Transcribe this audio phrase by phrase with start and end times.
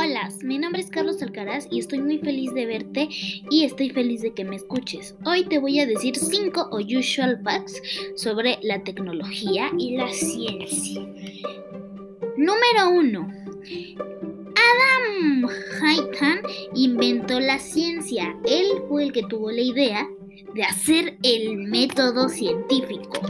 [0.00, 3.08] Hola, mi nombre es Carlos Alcaraz y estoy muy feliz de verte
[3.50, 5.16] y estoy feliz de que me escuches.
[5.26, 7.82] Hoy te voy a decir 5 usual facts
[8.14, 11.00] sobre la tecnología y la ciencia.
[12.36, 13.28] Número 1.
[14.70, 15.48] Adam
[15.82, 16.42] Haytan
[16.76, 18.36] inventó la ciencia.
[18.44, 20.08] Él fue el que tuvo la idea
[20.54, 23.20] de hacer el método científico.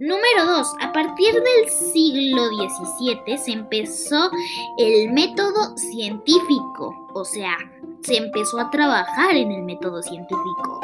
[0.00, 0.76] Número 2.
[0.80, 4.30] A partir del siglo XVII se empezó
[4.78, 6.96] el método científico.
[7.12, 7.54] O sea,
[8.00, 10.80] se empezó a trabajar en el método científico.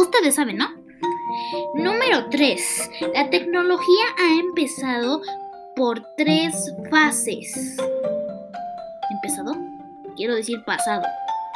[0.00, 0.68] Ustedes saben, ¿no?
[1.74, 2.90] Número 3.
[3.12, 5.20] La tecnología ha empezado
[5.74, 7.76] por tres fases.
[9.10, 9.56] ¿Empezado?
[10.14, 11.02] Quiero decir pasado.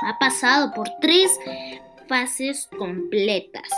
[0.02, 1.30] Ha pasado por tres
[2.08, 3.68] fases completas.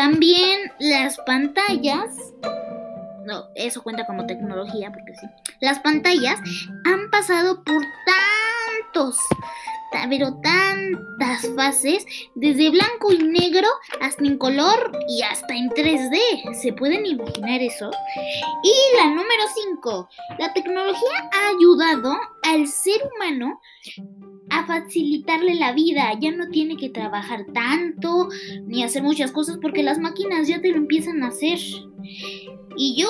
[0.00, 2.08] También las pantallas,
[3.26, 5.26] no, eso cuenta como tecnología, porque sí.
[5.60, 6.40] Las pantallas
[6.86, 9.18] han pasado por tantos,
[10.08, 13.68] pero tantas fases, desde blanco y negro
[14.00, 16.54] hasta en color y hasta en 3D.
[16.54, 17.90] ¿Se pueden imaginar eso?
[18.62, 23.60] Y la número 5, la tecnología ha ayudado al ser humano
[24.50, 26.12] a facilitarle la vida.
[26.20, 28.28] Ya no tiene que trabajar tanto
[28.66, 31.58] ni hacer muchas cosas porque las máquinas ya te lo empiezan a hacer.
[32.76, 33.08] Y yo,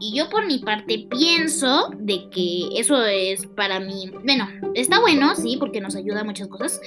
[0.00, 5.34] y yo por mi parte pienso de que eso es para mí, bueno, está bueno,
[5.36, 6.80] sí, porque nos ayuda a muchas cosas,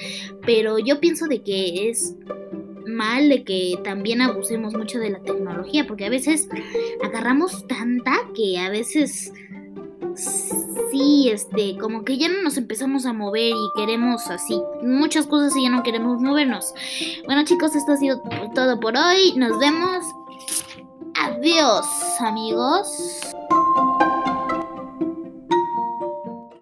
[0.44, 2.16] pero yo pienso de que es
[2.86, 6.48] mal de que también abusemos mucho de la tecnología, porque a veces
[7.02, 9.32] agarramos tanta que a veces
[10.90, 15.56] sí, este, como que ya no nos empezamos a mover y queremos así muchas cosas
[15.56, 16.72] y ya no queremos movernos.
[17.26, 18.22] Bueno chicos, esto ha sido
[18.54, 19.34] todo por hoy.
[19.36, 20.04] Nos vemos.
[21.16, 21.86] Adiós
[22.20, 23.34] amigos.